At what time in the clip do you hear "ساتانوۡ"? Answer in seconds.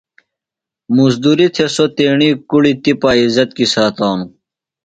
3.73-4.29